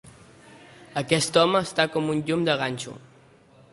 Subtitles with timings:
[1.01, 2.97] Aquest home està com un llum de ganxo.